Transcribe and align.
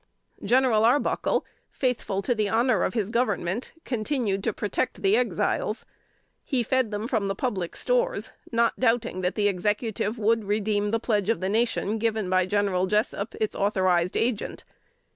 General 0.43 0.83
Arbuckle, 0.83 1.45
faithful 1.69 2.23
to 2.23 2.33
the 2.33 2.49
honor 2.49 2.81
of 2.81 2.95
his 2.95 3.09
Government, 3.11 3.71
continued 3.85 4.43
to 4.43 4.51
protect 4.51 5.03
the 5.03 5.15
Exiles. 5.15 5.85
He 6.43 6.63
fed 6.63 6.89
them 6.89 7.07
from 7.07 7.27
the 7.27 7.35
public 7.35 7.75
stores, 7.75 8.31
not 8.51 8.79
doubting 8.79 9.21
that 9.21 9.35
the 9.35 9.47
Executive 9.47 10.17
would 10.17 10.45
redeem 10.45 10.89
the 10.89 10.99
pledge 10.99 11.29
of 11.29 11.39
the 11.39 11.49
nation 11.49 11.99
given 11.99 12.31
by 12.31 12.47
General 12.47 12.87
Jessup, 12.87 13.35
its 13.39 13.53
authorized 13.55 14.17
agent. 14.17 14.63